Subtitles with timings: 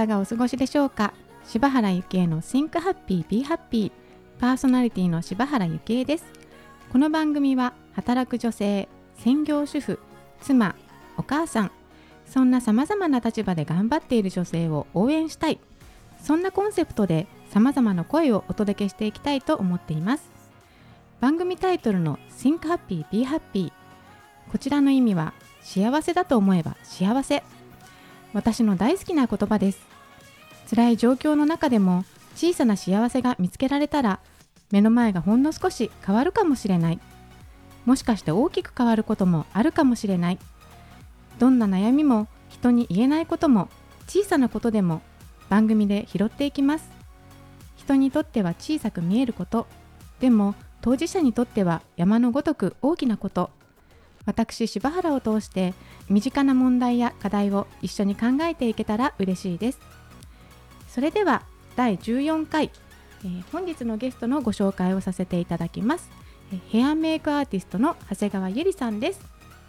[0.00, 1.12] かがお過ごしでしょうか？
[1.44, 3.92] 柴原ゆきえの Think Happy Be Happy
[4.38, 6.24] パーソナリティの柴原ゆきえです。
[6.90, 9.98] この番組は働く女性専業主婦
[10.40, 10.74] 妻
[11.18, 11.70] お母さん
[12.24, 15.60] そんな様々な立場で頑張っている女性を応援したい。
[16.18, 20.30] そんなコンセプトで様々な声をお届けしていきたいと思っています。
[21.20, 23.70] 番組タイトルの Think Happy Be Happy
[24.50, 27.42] こちらの意味は幸せだと思えば幸せ。
[28.32, 29.89] 私の大好きな言葉です。
[30.70, 32.04] 辛い状況の中でも
[32.36, 34.20] 小さな幸せが見つけられたら
[34.70, 37.00] 目の前がほんの少し変わるかもしれない。
[37.86, 40.38] もしかして大きく変わることもあるかもしれない。
[41.40, 43.68] どんな悩みも人に言えないことも
[44.06, 45.02] 小さなことでも
[45.48, 46.88] 番組で拾っていきます。
[47.76, 49.66] 人にとっては小さく見えること。
[50.20, 53.50] でも当事者にとっては山のごとく大きなこと。
[54.24, 55.74] 私柴原を通して
[56.08, 59.99] 身近な問題や課題を一緒に考えていけたら嬉しいです。
[60.90, 61.42] それでは
[61.76, 62.72] 第14回、
[63.24, 66.10] えー、本日のゲストのご紹介をさせていただきます、
[66.52, 69.20] えー、ヘアメイクアーティストの長谷川ゆりさんです。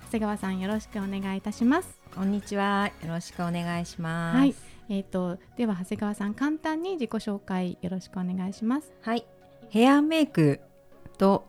[0.06, 2.00] 長谷川さんよろしくお願いいたします。
[2.14, 2.92] こんにちは。
[3.04, 4.38] よろしくお願いします。
[4.38, 4.56] はい。
[4.90, 8.92] えーと、とでは長谷川さん簡単に自己紹介よろしくお願いします。
[9.02, 9.26] はい。
[9.70, 10.60] ヘアメイク
[11.20, 11.48] と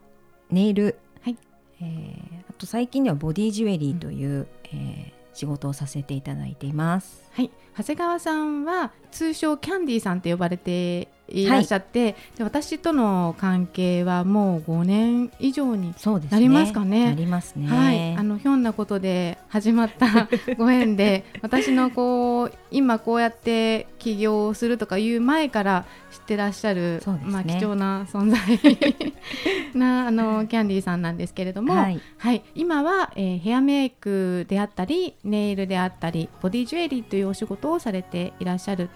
[0.51, 1.39] ネイル、はい。
[1.81, 7.25] えー、あと最近ではボディジュエリーという、うん、えー、仕事をさせていただいています。
[7.33, 7.51] はい。
[7.77, 15.95] 長谷川さんは通称キャンディーさんと呼ばれていらっしゃって、はい、で私との関係はもう5年以上に
[16.31, 17.07] なりますかね。
[17.07, 17.69] なりますね。
[17.69, 28.39] はい、あのひょんなことで始まった ご縁で私のこう今こうやって起業をするとかいう前から知ってらっしゃる、ね、まあ貴重な存在
[29.75, 38.91] な あのキャンディーさんなんですけれども、はい、はい、今は、えー、ヘアメイクであったりネイルであったりボディジュエリーというお仕事をされていらっしゃる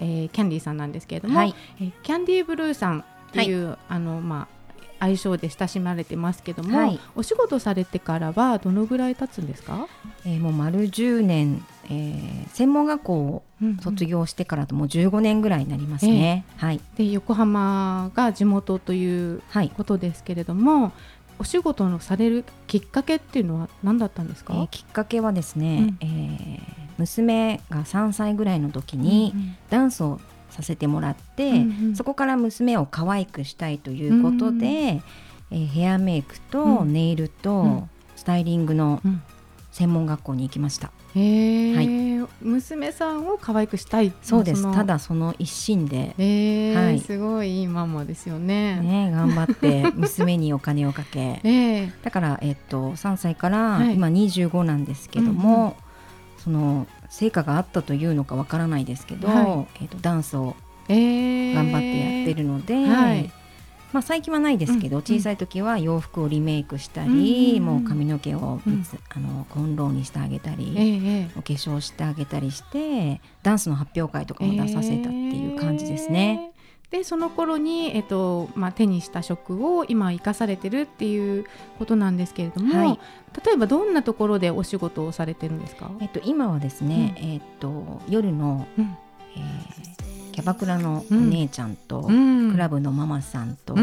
[0.00, 4.58] えー、キャンディーさんなんですけれども、はい、えー、キャンディーブルーさんっていう、はい、あのまあ
[5.00, 9.86] 愛称で親しまれてますけども、はい、お仕事されてからはどのぐらい経つんですか？
[10.24, 13.42] えー、もう丸10年、えー、専門学校を
[13.80, 16.44] 卒業してからともう15年ぐらいになりますね。
[16.56, 16.80] えー、はい。
[16.96, 19.42] で横浜が地元という
[19.76, 20.92] ことですけれども、はい、
[21.40, 24.54] お仕事のされるきっかけっていうのは何だったんですか？
[24.54, 29.32] えー、きっかけはですね、うん、えー娘が3歳ぐらいの時に
[29.70, 30.20] ダンスを
[30.50, 37.86] させてもらって、うんうん、そこから娘を可愛くしたいということで、うんうん、えー、ヘアメイクとネイルと
[38.16, 39.00] スタイリングの
[39.70, 40.90] 専門学校に行きました。
[41.14, 41.88] へはい、
[42.42, 44.12] 娘さんを可愛くしたい。
[44.22, 44.62] そうです。
[44.74, 48.80] ただその一心で、えー、はい、すごいいいママですよね。
[48.80, 55.76] ね頑張って娘にお金をかけ、 えー、だから、えっと、3歳から今25なんですけども、
[56.38, 60.56] その成果があったというのかわからないですけど、はい、えーと、ダンスを
[60.88, 63.32] 頑張ってやってるので、えーはい、
[63.92, 68.84] まあ、最近はないですけど、うん、小さい時は洋服をリメイクしたり、うん、もう髪の毛を、うん、
[69.14, 76.50] あのコンローにしてあげたり、えー、お化粧してあげたりしてダンスの発表会とかも出させたっていう感じですね。
[76.52, 76.57] えー
[76.90, 81.44] でその頃に、えっとまあ、手にした職を今生かされてるっていう
[81.78, 82.98] ことなんですけれども、はい、
[83.44, 88.96] 例えばどんなところでお仕事をされてるんですか、えっと、今はですね、うん、えっと、夜の、うん、
[89.36, 93.74] えー、キャバクラのお姉ちゃんと、うん、クラブのママさんと。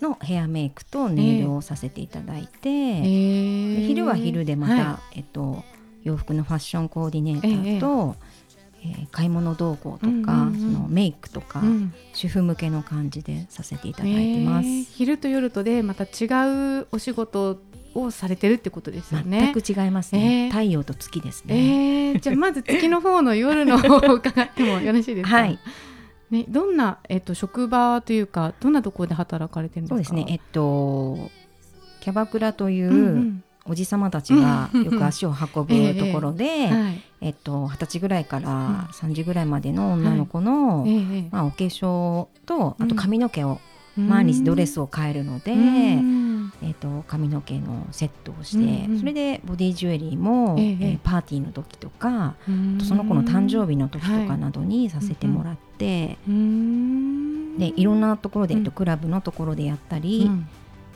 [0.00, 5.62] のヘアメイクとネイルをさせていただいて、えー、昼は昼でまた、はい、えっと、
[6.02, 8.41] 洋服のファッションコーディネーターと、えー
[8.84, 17.60] えー、買い物動向とか、うんうんうん、そのメイクとか、うん、主婦向けの感じでさせていただいてます、えー、昼と夜とでまた違うお仕事
[17.94, 19.52] をされてるってことですよね。
[19.54, 25.36] 全く違いますね、えー、太陽と月ですね、えー、じゃあまず月の方の夜の方を伺ってもよろしいですか？
[25.36, 25.58] はい。
[26.30, 29.96] ね、どんな、えっと、職場というかどんなところで働かれてるんですか？
[29.96, 30.32] そうですね。
[30.32, 31.30] えっと
[32.00, 36.70] キャバクラという、うんうんおじさまたちがよく足を運ぶところで、
[37.20, 40.86] えっと二十歳ぐらいから三時ぐらいまでの女の子の、
[41.30, 43.60] まあ、お化粧とあと髪の毛を
[43.96, 45.52] 毎日ドレスを変えるので、
[46.62, 52.34] えっと髪の毛のセットをして、それでボディジュエリーも、ええパーティーの時とか
[52.86, 56.18] その子の誕生日の時とかなどにさせてもらって、
[57.58, 60.30] でいろんなところで、えっと、クラブのところでやったり、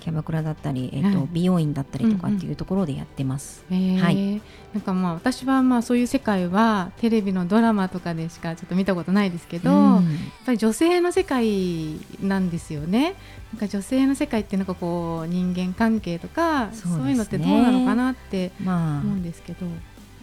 [0.06, 3.64] キャバクラだったり、えーと、はい、美容院だったりとかっていうところでやってます。
[3.69, 4.41] うんうん、はい。
[4.73, 10.03] なんかまあ私はまあそういう世界はテレビのドラマとかでしかちょっと見たことないですけど、うん、やっ
[10.47, 13.17] ぱり女性の世界なんですよね。
[13.53, 19.67] なんか女性の世界ってなんかこう人間関係とかそう、ね,、いうのってどうなのかなって思うんですけど、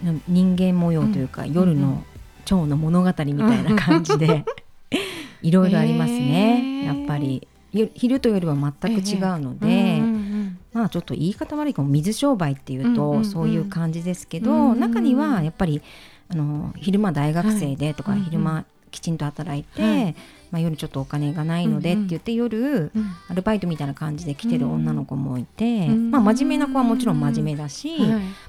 [0.02, 2.04] まあ、人間模様というか、夜の
[2.46, 4.46] 蝶の物語みたいな感じで
[5.42, 7.46] いろいろありますね、えー、やっぱり
[7.94, 15.82] 昼と夜は全く違うので、えーうんうん、まあちょっと言い方悪いかも水商売っていうとそういう感じですけど、うんうんうん、中にはやっぱり
[16.28, 20.16] あの昼間大学生でとか、はい、昼間きちんと働いて、はい、
[20.52, 22.92] まあ、夜ちょっとお金がないのでって言って、夜、
[23.28, 27.98] アルバイトみたいな感じで来てる女の子もいて、まあ、真面目な子はもちろん真面目だし、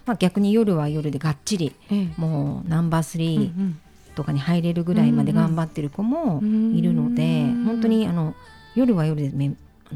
[0.05, 1.75] まあ、逆に夜は夜でがっちり、
[2.17, 3.73] もうナンバースリー
[4.13, 8.35] とかに入れるぐらいまで頑張ってる子もいるので、本当にあの
[8.75, 9.53] 夜は夜でめ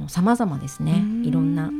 [0.08, 1.04] さまざまですね。
[1.24, 1.72] いろんな。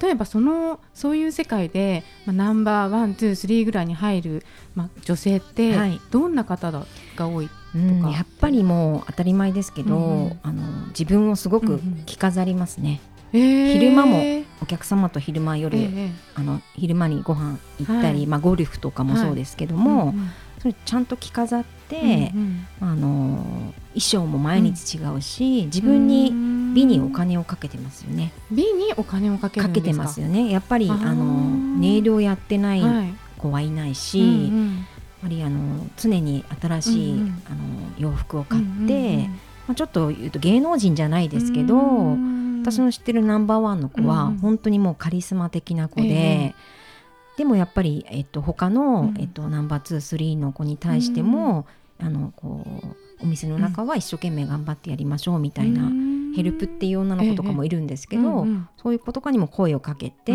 [0.00, 13.02] 例えばそのそういう世界で、まあ、ナンバーワンツースリーぐらいに入る、まあ、女性って、はい、どんな方が多いうん、やっぱりもう当たり前ですけど、うんうん、あの自分をすごく着飾りますね、
[13.34, 14.22] うんうん、昼間も
[14.62, 20.30] お客様と昼間夜、えー、あの昼間にご飯行ったり、はい、まあ、ゴルフとかもそうですけども、はいうんうん、
[20.60, 26.32] それちゃんと着飾って、うんうん、あの衣装も毎日違うし、自分に
[26.74, 28.32] 美にお金をかけてますよね。
[28.50, 29.68] 美にお金をかけか？
[29.68, 30.50] けてますよね。
[30.50, 32.82] やっぱりあのネイルをやってない
[33.38, 34.34] 子はいないし、はいうん。
[34.34, 34.86] うん
[35.22, 37.58] ぱりあの常に新しい、うんうん、あの
[37.98, 41.76] 洋服を買って、うんうんうん、まあ、ちょっと言うと芸能人じゃないですけど、
[42.62, 46.08] 私の知ってるナンバーワンの子は本当にもうカリスマ的な子で。
[46.08, 46.75] えー、
[47.36, 51.66] でもやっぱり、えっと、他の、えっと、ナンバーツースリーの子に対しても、
[51.98, 52.64] あのこ
[53.20, 55.90] うお店の中は一生懸命頑張ってやりましょうみたいな、
[56.34, 60.32] ヘルプっていう女の子とかもいるんですけど、ええそういう子とかにも声をかけて、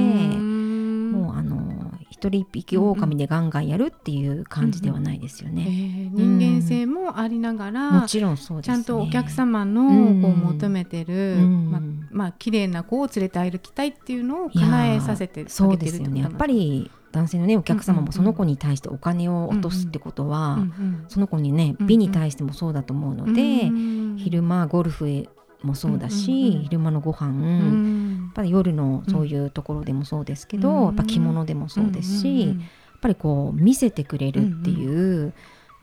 [2.21, 5.63] 一人一匹狼でガンガンやるっていう感じではないですよね。
[5.63, 5.73] うんうん。
[5.73, 9.89] えー、人間性もありながら、もちろんそうです、ね、ちゃんとお客様の
[10.21, 11.81] こう求めてる、まあ
[12.12, 16.21] まあ綺麗な子を連れて歩きたいっていうのを叶えさせてそうですよね。
[16.21, 20.59] やっぱり男性のねお客様もその子に対してお金を落とすってことは、
[21.07, 23.71] その子にね美に対してもそうだと思うので、
[24.18, 25.27] 昼間ゴルフへ
[25.63, 32.57] もそうだし、昼間のご飯、っぱり夜のそういうところでもそうですけど、やっぱ着物でもそうですし、やっ
[33.01, 35.33] ぱりこう見せてくれるっていう、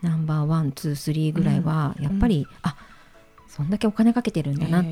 [0.02, 2.76] ナンバーワンツースリーぐらいはやっぱり、あ
[3.48, 4.88] そんだけお金かけてるんだなって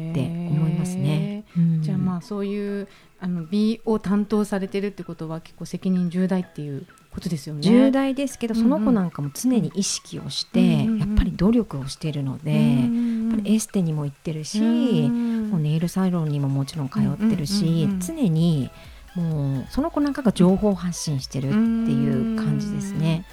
[0.50, 1.44] 思いますね。
[1.80, 2.88] じゃあまあそういう
[3.20, 7.62] あの美を担当されてるってことは結構責任重大っていうことですよね。
[7.62, 18.70] 重大ですけど、その子なんかも常に意識をして、やっぱり努力をしているので、やっぱりエステにも行ってるし、もうネイルサロンにももちろん通ってるし、常に
[19.14, 23.24] もうその子なんかが情報発信してるっていう感じですね。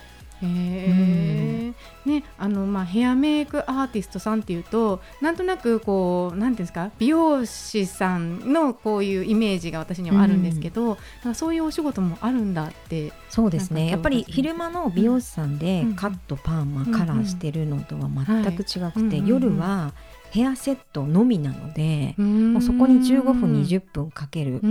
[0.48, 1.74] へ
[2.06, 13.90] ねあのまあ、ヘアメイクアーティストさんっていうとなんとなくこうなんていうんですか美容師さんのこういうイメージが私にはあるんですけど、うん、そういうお仕事もあるんだってそうですね。
[13.90, 19.94] やっぱり昼間の美容師さんでカット、パーマ、カラーしてるのとは全く違くて、夜は
[20.34, 24.62] ヘアセットのみなので、もうそこに15分20分かける。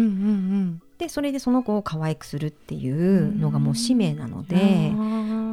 [0.98, 4.93] でそれでその子を可愛くするっていうのがもう使命なので、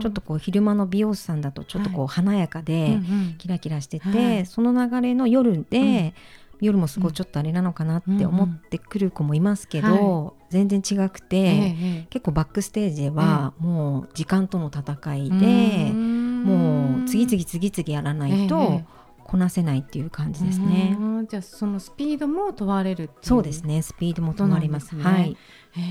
[0.01, 2.99] ちょっとこう昼間の美容師さんだとちょっとこう華やかで
[3.37, 6.15] キラキラしてて、その流れの夜で、
[6.59, 18.81] 夜もすごいちょっとあれなのかなって思ってくる子もいますけど、全然違くて、結構バックステージではもう時間との戦いで、もう次々次々やらないと。
[19.29, 20.97] こなせないっていう感じですね。
[21.29, 23.83] じゃあそのスピードも問われるそうですね。
[23.83, 24.87] スピードも問われます。
[24.87, 25.37] すね、はい。
[25.73, 25.81] へ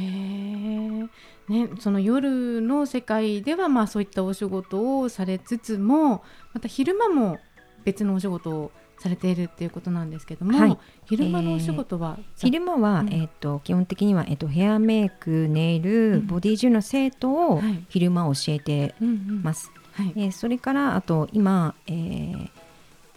[1.49, 7.39] ねその夜の世界ではまあそういったお仕事をされつつもまた昼間も
[7.85, 19.71] 別のお仕事をされているっていうことなんですけども、はい、昼間のお仕事は、えー、昼間は、うん、えーと、基本的には、えーと、ヘアメイクネイル、うん、ボディ中の生徒を昼間教えてます。
[19.93, 22.51] はい、えー、それからあと今、えー、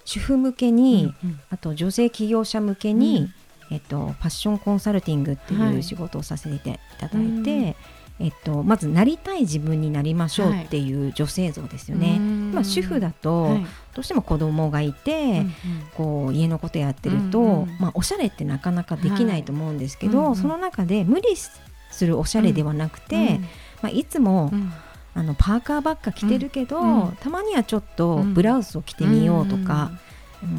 [0.05, 3.29] 主婦向けに、うんうん、あと女性起業者向けに、
[3.70, 6.60] うん、えっと、ファッションコンサルティングっていう仕事をさせてい
[7.00, 7.75] ただいて、はい、
[8.20, 12.10] えっと、まずなりたい自分になりましょうっていう女性像ですよね。
[12.10, 13.65] はい、まあ、主婦だと、はい、
[13.96, 15.51] どうしても子供がいて、うんうん、
[15.96, 23.48] こう家のことやってると、うんうん、まあ、おしゃれってなかなかできないと思うんですけど、うんうん、その中で無理するおしゃれではなくて、うんうん、ま
[23.84, 24.51] あ、いつも、
[25.13, 29.91] あのパーカーばっか着てるけど、うん、たまにはちょっとブラウスを着てみようとか、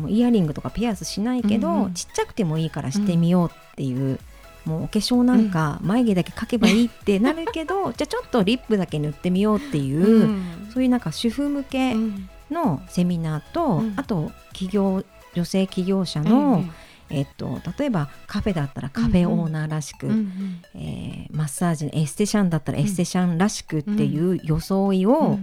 [0.04, 4.18] うん、イヤリングとかピアスしないけど、うん、ちっちゃくてもいいからしてみようっていう。
[4.64, 10.40] もうお化粧なんか眉毛だけ描けばいいってなるけど、じゃあちょっとリップだけ塗ってみようっていう、
[10.72, 11.96] そういうなんか主婦向け
[12.48, 15.02] のセミナーと、あと企業
[15.34, 16.64] 女性起業者の、
[17.12, 25.38] えっと、例えばカフェだったらカフェオーナーらしく、うんうん、えー、マッサージのエステシャンだったらエステシャンらしくっていう装いを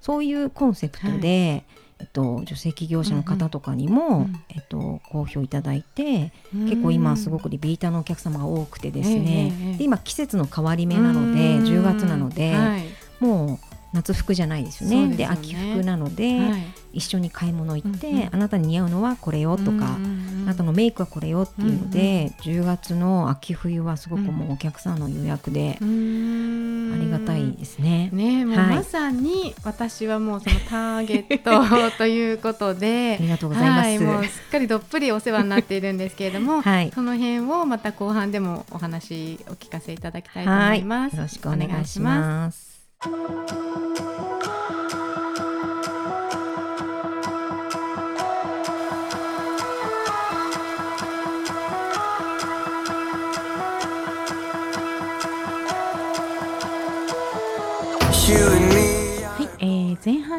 [0.00, 1.64] そういうコンセプトで、
[2.00, 12.84] えっと、女性起業者の方とかにも、うんうん、えっと、好評いただいて、結構今すごくリピーターのお客様が多くてですね、えー、で今季節の変わり目なので10月なので、はい、
[13.20, 15.08] もう夏服じゃないですよね。
[15.08, 19.98] で、ね、秋服なので、はい、一緒に買い物行って、うんうん、あなたに似合うのはこれよとか、あ
[20.46, 28.10] なたのメイクはこれよっていうので、うんうん、10月の秋冬はすごくもうお客さんの予約で、ありがたいですね。
[28.12, 41.16] ねもうまさに私はもうそのターゲットということで ありがとうございます、はい、もうすっかりどっぷりお世話になっているんですけれども、 はい、その辺をまた後半でもお話お聞かせいただきたいと思います。
[41.16, 42.78] よろしくお願いします。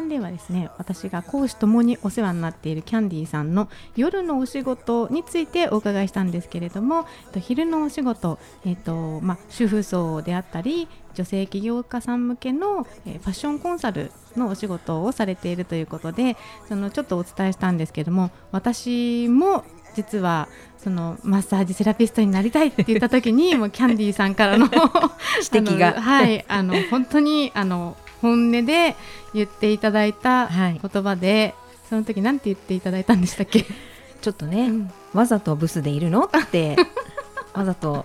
[0.00, 7.06] 半ではですね私が講師ともにお世話になっているキャンディーさんの夜のお仕事についてお伺いしたんですけれども
[7.38, 16.36] 昼のお仕事、えーとま主婦層であったり女性起業家さん向けの、えファッションコンサルのお仕事をされているということで
[16.68, 19.64] そのちょっとお伝えしたんですけども私も
[19.94, 24.66] 実はそのマッサージセラピストになりたいって言った時にもうキャンディーさんからの
[25.52, 26.00] 指摘が。
[26.00, 28.96] はいあの本当にあの本音で
[29.34, 33.64] 言っていただいた言葉で、はい、その時なんて言っていただいたんでしたっけ？
[34.20, 36.24] ちょっとね、うん、わざとブスでいるの？
[36.24, 36.76] って
[37.54, 38.04] わざと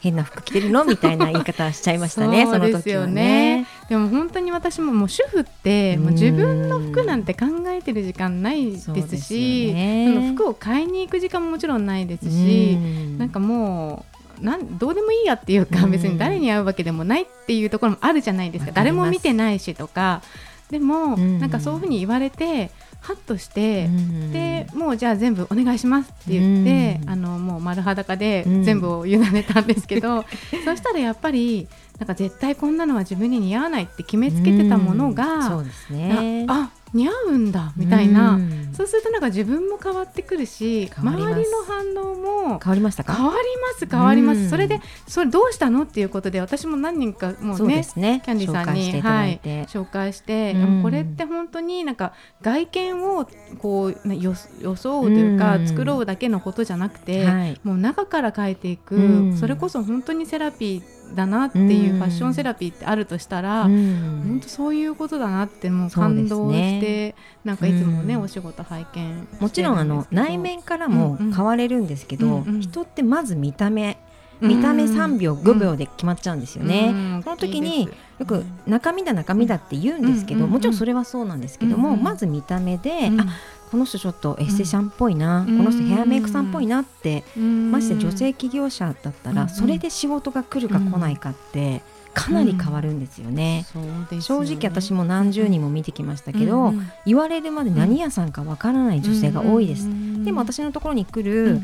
[0.00, 0.84] 変な服着てるの？
[0.84, 2.46] みたいな言い方しちゃいましたね。
[2.46, 3.66] そうですよね。
[3.88, 9.72] でも本当に私ももう主婦ってもう自分の服なんて考えてる時間ないですし、
[10.06, 12.76] その服を買いに行く時間ももちろんないですし、
[13.18, 18.72] なんかもうなんどうでもいいやっていうか、別に誰に会うわけでもないっていうところもあるじゃないですか。
[18.72, 20.22] 誰も見てないしとか。
[20.70, 22.70] でも、なんかそういうふうに言われて
[23.00, 23.88] ハッとして、
[24.32, 30.24] でもうじゃあ全部お願いしますって言って、あのもう丸裸で全部を委ねたんですけど、
[30.64, 31.66] そしたらやっぱり
[31.98, 38.38] なんか絶対こんなのは自分に似合わないって決めつけてたものが、そうですね、あ似合うんだみたいな、う
[38.80, 43.14] そうするとなんか自分も変わってくるし周りの反応も変わりましたか？
[43.14, 73.98] 変わります変わります、それでそれどうしたのっていうことで私も何人かもうね、ね、キャンディーさんにはい、紹介して、これって本当になんか外見をこう予想というか、作ろうだけのことじゃなくて、はい、もう中から変えていく、それこそ本当にセラピーだなっていうファッションセラピーってあるとしたら、本当そういうことだなってもう感動して、なんかいつもね、お仕事拝見もちろんあの内面からも変われるんですけど、人ってまず見た目
[74.40, 77.20] 見た目3秒5秒で決まっちゃうんですよね。
[77.22, 83.26] その時によく中身だ中身だって言うんですけど、もちろんそれはそうなんですけども、まず見た目で、あ
[83.70, 91.82] この人ちょっとエステシャンっぽいな、この人ヘアメイクさんっぽいなって、まして女性起業者だったら、それで仕事が来るか来ないかって、
[92.12, 93.64] かなり変わるんですよね。
[94.12, 101.60] うん、正直私も何十人も見てきましたけど、うん、言われるまで何屋さんかわからない女性が多いです、うん、でも私のところに来る、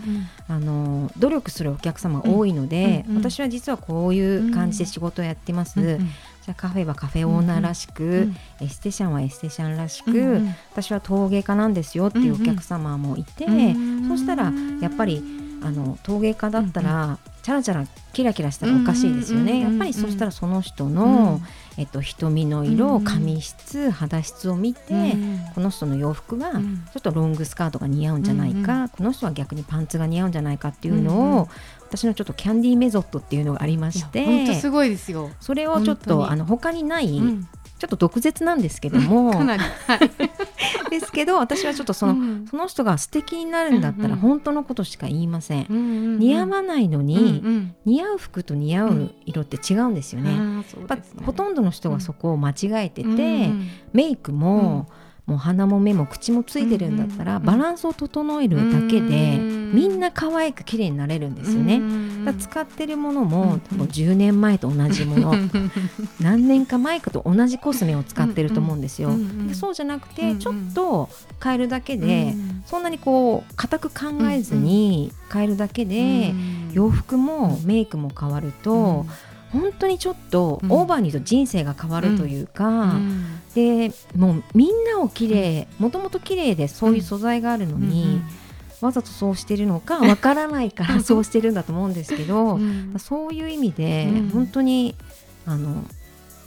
[0.48, 10.40] あの努力するお客様が多いので、私は実はこういう感じで仕事をやってます、じゃあカフェはカフェオーナーらしく、エステシャンはエステシャンらしく、
[10.72, 15.22] 私は陶芸家なんですよっていうお客様もいて、そうしたらやっぱり
[15.62, 21.40] あの陶芸家だったら、チャラチャラキラキラしたらおかしいですよね、やっぱりそしたらその人の、
[21.78, 25.14] えっと、瞳の色、髪質肌質を見て、
[25.54, 26.58] この人の洋服がちょ
[26.98, 31.48] っとロングスカートが似合うんじゃないか、この人は逆にパンツが似合うんじゃないかっていうのを、
[31.82, 37.06] 私のちょっとキャンディーメソッドっていうのがありましてすごいですよそれをちょっとあの他にない、
[37.78, 39.58] ちょっと毒舌なんですけども、はい、
[40.90, 45.80] ですけど私はちょっとそのうん、その人が素敵になるんだったら本当のことしか言いません、うんう
[46.16, 47.28] ん、似合わないのに、うんう
[47.58, 50.30] ん、似合う服と似合う色って違うんですよね。
[50.30, 50.60] うん。
[50.60, 50.64] ね、
[51.24, 54.88] ほとんどの人がそこを間違えてて、うん、メイクも、
[55.26, 61.80] もう鼻も目も口もついてるんだったら、バランスを整えるだけで、みんな可愛く綺麗になれるんですよね。
[62.24, 65.34] だ使ってるものも多分10年前と同じもの
[66.20, 69.10] 何年か前かと同じコスメを使ってると思うんですよ。
[69.52, 71.08] そうじゃなくてちょっと
[71.42, 72.34] 変えるだけで、
[72.66, 76.34] そんなにこう固く考えずに変えるだけで、
[76.72, 79.06] 洋服もメイクも変わると、
[79.52, 88.20] 本当にちょっとオーバーに言うと人生が変わるというか、うん、でもうみんなを綺麗もともと綺麗でそういう素材があるのに、
[88.80, 92.58] わざとそうしてるのかわからないからそうしてるんだと思うんですけど、
[92.98, 94.94] そういう意味で本当に
[95.46, 95.84] あの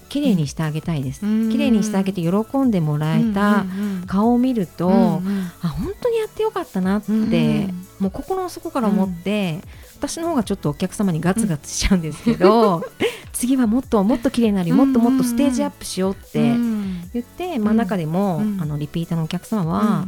[0.10, 3.66] 綺麗にしてあげたいです、綺麗にしてあげて喜んでもらえた
[4.08, 9.62] 顔を見ると、あ本当にやってよかったなって、もう心の底から思って、
[10.00, 12.84] 私の方がちょっとお客様にガツガツしちゃうんですけど、
[13.34, 16.40] 次はもっともっと綺麗になりもっともっとステージアップしようって
[17.14, 20.08] 言って、まあ、中でも、あのリピーターのお客様は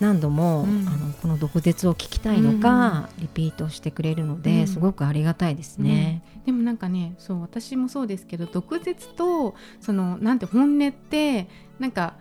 [0.00, 6.22] 何度も、あのこの毒舌を聞きたいのか、リピートしてくれるので、すごくありがたいですね。
[6.44, 11.46] でもなんかねそう私もそうですけど毒舌とそのなんて本音って
[11.78, 12.14] なんか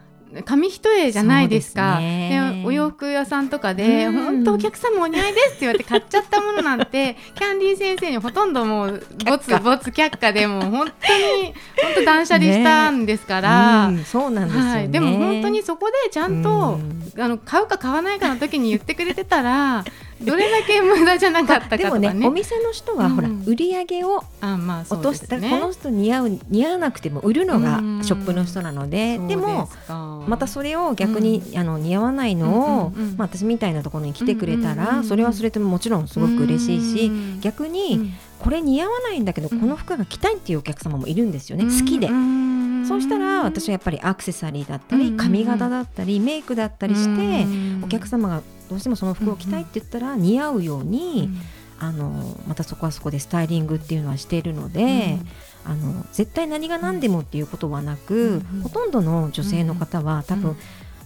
[0.45, 1.99] 紙一重じゃないですか。
[1.99, 13.97] でお洋服屋さんとかで「本当お客様お似合いです」って言われて買っちゃったものなんて キャンディー先生にほとんどもうボツボツ却下でも本当に本当断捨離したんですから、ね。
[13.97, 14.69] うん、そうなんです、ね。
[14.69, 16.79] はい、でも本当にそこでちゃんと、
[17.17, 19.85] あの買うか買わないかの時に言ってくれてたら
[20.21, 22.13] どれだけ無駄じゃなかったかとかね。
[22.13, 24.23] ねお店の人は、ほら売り上げを
[24.89, 29.69] 落として、ね、この人似合う似合わなくても売るのがショップの人なので、でも
[30.27, 42.09] またそれを逆に、あの似合わないのを、まあ、私みたいなところに来てくれたら、それはそれでももちろんすごく嬉しいし、逆に、これ似合わないんだけど、この服が着たいっていうお客様もいるんですよね、好きで。
[42.87, 47.45] そうしたら私はやっぱりアクセサリーだったり髪型だったりメイクだったりして
[47.83, 51.29] お客様がどうしてもその服を着たいって言ったら似合うように
[51.79, 55.19] あのまたそこはそこでスタイリングっていうのはしているので。
[55.67, 60.55] あの絶対何が何でもっていうことはなく、ほとんどの女性の方は多分、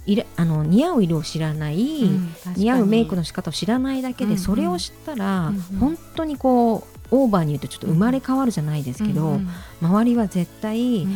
[0.05, 1.77] いれあの似合う色を知らない、
[2.55, 9.39] 似合うメイクの仕方を知らないだけで、それを知ったら、本当にこうオーバーに言うとちょっと生まれ変わるじゃないですけど、
[9.81, 11.07] 周りは絶対、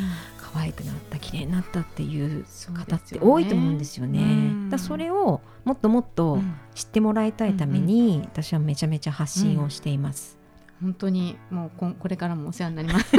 [0.56, 4.20] 可愛くなった綺麗になったっていう方って多いと思うんですよね。
[4.20, 6.40] ねだそれをもっともっと
[6.74, 10.40] 知ってもらいたいために、私はめちゃめちゃ発信をしています。
[10.82, 13.12] 本当にもうここれからもお世話になります。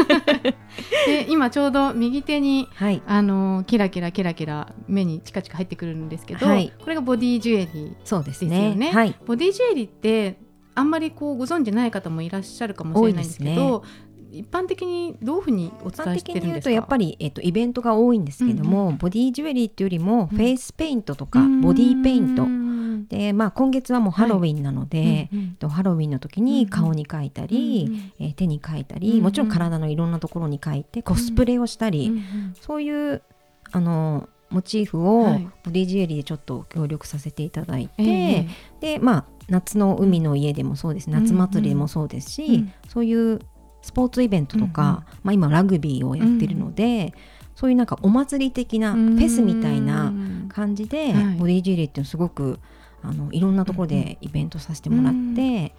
[1.07, 7.96] で今ちょうど右手に、はい、あのキラキラキラキラ目にチカチカ入ってくるんですけど、はい、これがボディジュエリーですよね。
[8.05, 8.90] そうですね。
[8.92, 10.38] はい、ボディジュエリーって
[10.75, 13.83] あんまりこうご存知ない方もいらっしゃるかもしれないんですけど、
[14.33, 16.71] 一般的にどういうふうにお伝えしてるんですか？
[16.71, 22.47] やっぱり、えっと、イベントが多いんですけども、うんうん、ボディジュエリーっていうよりもフェイスペイントとか、ボディペイント。
[23.09, 25.57] で、まあ、今月はもうハロウィンなので、はいうん。
[25.62, 33.23] うん、ハロウィンの時に顔に描いたり、うんうん、えー、手に描いたり、うんうん、もちろん体のいろんなところに描いてコスプレをしたり、うんうん、そういう
[33.71, 38.09] あのモチーフをボディジュエリーでちょっと協力させていただいて、は
[38.41, 38.49] い
[38.81, 43.41] でまあ夏の海の家でもそうです夏祭りでもそうですし、うんうん、そういう
[43.87, 47.12] スポーツイベントとか、うんうん、まあ、今ラグビーをやってるので、うん、
[47.55, 50.12] そういうなんかお祭り的なフェスみたいな
[50.49, 52.59] 感じで、ボディジュエリーっていうのすごく
[53.03, 55.75] あのいろんなところでイベントさせてもらって。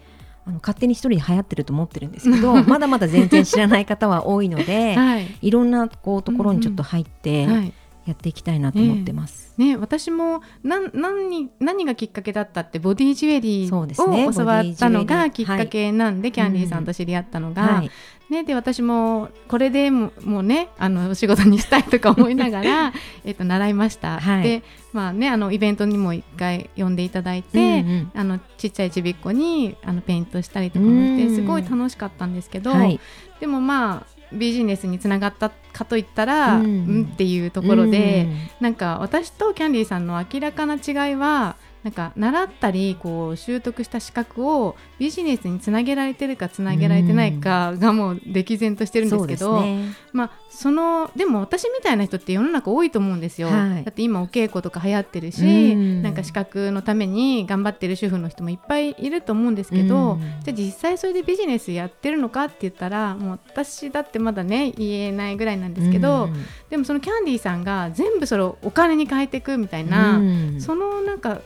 [0.46, 7.50] あの勝手に一人で流行ってると思ってるんですけど まだまだ全然知らない方は多いので、はい、いろんなこうところにちょっと入って、うん。
[7.50, 7.72] うんはい
[8.08, 9.54] やっていきたいなと思ってます。
[9.58, 17.90] えー、ね、私もな何何がきっかけだったってボディジュエリーを教わったのがきっかけなんで、キャンディーさんと知り合ったのが、はい、
[18.30, 22.92] ね、で私もこれでももうねあのお仕事にしたいとか思いながら
[23.26, 24.18] えっと習いました。
[24.20, 24.62] はい、で
[24.94, 32.98] まあねあのイベントにも一回呼んでいただいて、うんうん、あのちっちゃいちびっこにあのペイントしたりとかもしてすごい楽しかったんですけど、はい、
[33.40, 56.02] でもまあビジネスにつながったかといったら、うん、うんっていうところで、うん、なんか私とキャンディーさんの明らかな違いはなんか習ったりこう習得した資格をビジネスにつなげられてるかつなげられてないかがもう歴然としてるんですけど、ね、まあそのでも私みたいな人って世の中多いと思うんですよ、はい、だって今お稽古とか流行ってるし、ん。
[56.02, 66.28] なんか資格のために頑張ってる主婦の人もいっぱいいると思うんですけど、じゃあ実際それでビジネスやってるのかって言ったらもう私だってまだね言えないぐらいなんですけど、
[66.70, 70.20] でもそのキャンディーさんが全部それをお金に変えていくみたいな、
[70.58, 71.40] そのなんか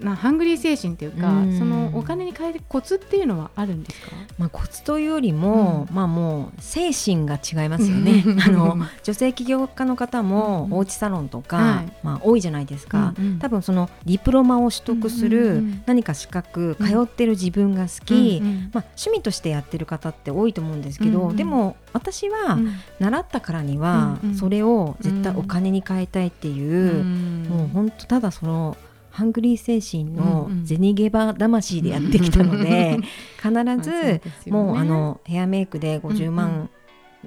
[0.00, 8.24] なハングリー精神っていうか、うん、そのお金に変えるコツっていうのはあるんですか、まあ、コツというよりも、うん、まあもう精神が違いますよね。
[8.46, 18.40] あの女性起業家の方もおうちサロンとか、まあ、多いじゃないですか、うんうん、多分そのディプロマを取得する何か資格、通ってる自分が好き、
[18.72, 22.58] まあ、趣味としてやってる方って多いと思うんですけど、でも私は
[23.00, 27.04] 習ったからにはそれを絶対お金に変えたいっていう、
[27.48, 28.76] もう本当ただその
[29.18, 32.98] ハングリー精神の銭ゲバ魂でやってきたので、
[33.36, 33.50] 必
[33.82, 36.70] ずもうあのヘアメイクで50万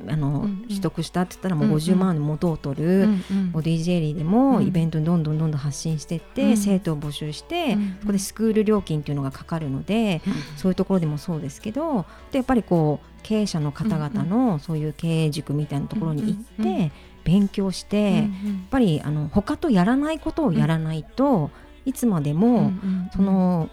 [0.08, 10.22] あの、うんうん、取得したって言ったらもう50万の元を取る、うんうん、ボディジェリーでもイベントにどんどんどんどん発信していって、うん、生徒を募集して、うん、そこでスクール料金っていうのがかかるので、
[10.56, 16.92] そういうところでもそうですけどでやっぱりこう経営者の方々のそういう経営塾みたいなところに行って、
[17.26, 18.26] 勉強して、やっ
[18.70, 21.52] ぱりあの他とやらないことをやらないと、
[21.86, 22.72] いつまでも、
[23.16, 23.70] その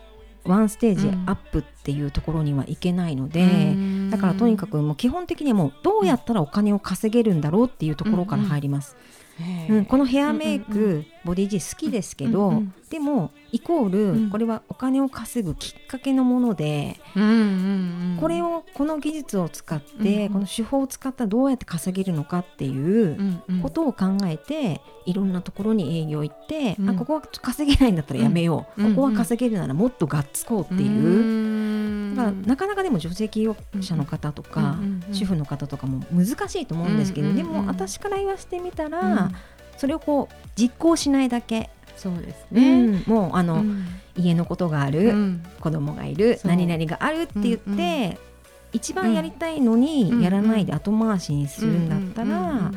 [0.49, 8.97] ワンステージアップっていうところにはいけないので、うん、だからとにかくもう基本的にはもうどうやったらお金を稼げるんだろうっていうところから入ります。
[9.69, 17.01] うん、うん、このヘアメイク、ボディジー好きですけど、うんうん、でもイコールこれはお金を稼ぐきっかけのもので、
[18.21, 34.77] これをこの技術を使って、この手法を使ったらどうやって稼げるのかっていうことを考えていろんなところに営業行って、あここは稼げないんだったらやめよう、ここは稼げるならもっとがっつこうっていう、だからなかなかでも女性企業者の方とか、
[35.13, 39.31] 主婦の方とかも難しいと思うんですけど、でも私から言わせてみたら、
[39.79, 41.71] それをこう実行しないだけ。
[41.97, 43.85] そうですね、うん、もうあの、うん、
[44.17, 48.19] 家のことがある、うん、子供がいる何々があるって言って、うんうん、
[48.73, 52.71] 一番やりたいのにやらないで後回しにするんだったら、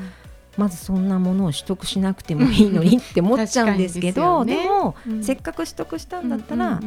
[0.57, 6.79] まずそんなものを取得しなくてもいいのにって思っちゃうんですけどで、ね,、も、せっかく取得したんだったら、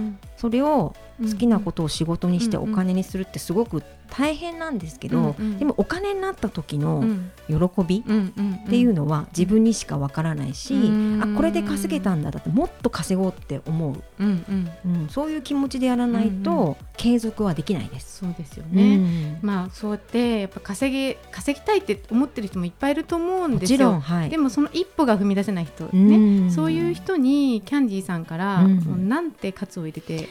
[0.45, 7.03] それを好きなことを仕事にしてお金にするってすごく大変なんですけど、うんうん、でもお金になった時の
[7.49, 11.15] 喜びっていうのは自分にしかわからないし、うん。
[11.15, 18.19] うん、あこれで稼げたんだだってもっと稼ごうって思う、うんうん、うん、そういう気持ちでやらないと継続はできないです。
[18.19, 30.29] そうですよね、うん、まあそうやってやっぱ稼ぎ稼ぎたいって思ってる人もいっぱいいると思うんですよ、はい、でもその一歩が踏み出せない人ね、そういう人にキャンディーさんから、うん、なんて喝を入れて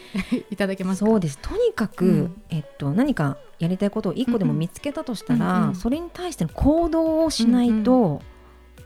[0.50, 1.38] いただけますそうです。
[1.40, 8.22] とにかく、えっと、何かやりたいことを1個でも見つけたとしたら、うんうん、それに対しての行動をしないと、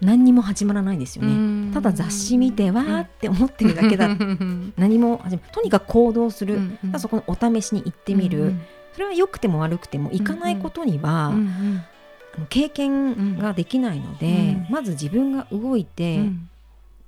[0.02, 4.10] 何にも始まらないんですよね、ただ雑誌見てわーって思ってるだけだ、
[4.78, 8.62] 何も始まとにかく行動する、うんうん、そこのお試しに行ってみる、うんうん、
[8.94, 14.28] それは良くても悪くても行かないことには、うんうん、経験ができないので、
[14.68, 16.22] うん、まず自分が動いて、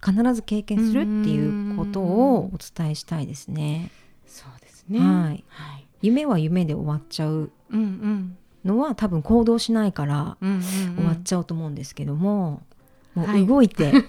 [0.04, 3.92] 必ず経験するっていうことをお伝えしたいですね。
[4.90, 5.86] ね、はい、はい。
[6.02, 7.52] 夢は夢で終わっちゃう
[8.66, 12.62] のは、多分行動しないから終わっちゃうと思うんですけども、
[13.16, 14.04] もう動いて、はい、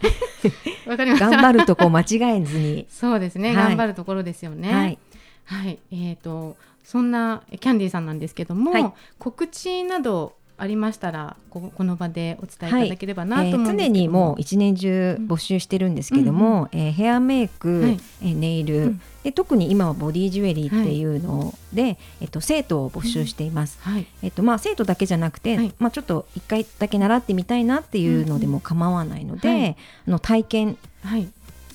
[1.18, 2.86] 頑張るとこ間違えずに。
[2.88, 4.72] そうですね、はい、頑張るところですよね。
[4.72, 4.98] はい、
[5.44, 30.78] はい、えーと、そんなキャンディーさんなんですけども、告知などありましたらここの場でお伝えいただければなと思うんですはいえー、常にもう一年中募集してるんですけども、うん、えー、ヘアメイク、はい、えー、ネイル、うん、で特に今はボディジュエリーっていうので、はい、えっと、生徒を募集しています、うん、えっとまあ、生徒だけじゃなくて、まあ、ちょっと一回だけ習ってみたいなっていうのでも構わないので、あの体験、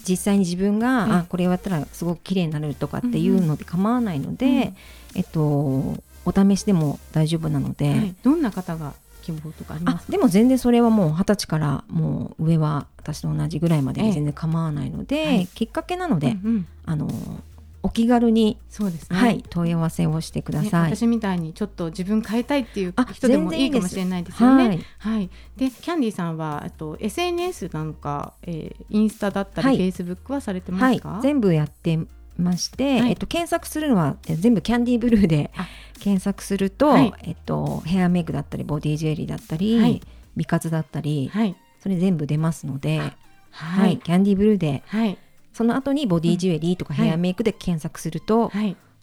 [0.08, 4.74] 実際に自分が、あこれをやったらすごく綺麗になるとかっていうので構わないので、
[5.15, 17.09] えっとお試しでも大丈夫なので、はい、どんな方が希望とかありますでも全然それはもう二十歳からもう上は私と同じぐらいまでで全然構わないので、ええ、きっかけなので、うんうん、あの
[17.81, 24.67] お気軽にそうですね、はい、問い合わせをしてください、ね、私みたいにちょっと自分変えたいっていう人でもいいかもしれないですよね。
[24.67, 31.99] はい、はい、でキャンディーさんはと SNS なんか、えー、インスタだったり、はい、フェイスブックはされてますか、全部やって
[32.38, 35.52] まして、はい、えっと、検索するのは全部キャンディーブルーで
[36.00, 40.02] 検索すると、はい、えっと、ヘアメイクだったりボディジュエリーだったり、はい、
[40.36, 41.32] 美活だったり、
[41.80, 43.00] それ全部出ますので、
[43.52, 43.98] はい。
[44.00, 44.84] キャンディーブルーで、
[45.54, 48.52] その後にボディジュエリーとかヘアメイクで検索すると、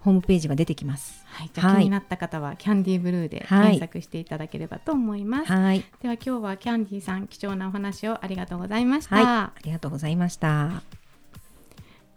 [0.00, 1.24] ホームページが出てきます。
[1.26, 5.52] はい、じゃ気になった方はキャンディーブルーで検索していただければと思います。
[5.52, 9.16] はい、では今日はキャンディーさん貴重なお話をありがとうございました。
[9.16, 11.01] ありがとうございました。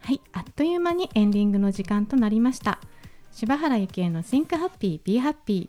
[0.05, 2.79] はい、あっという間にエンディングの時間となりました。
[3.31, 5.67] 柴原幸恵の Think Happy Be Happy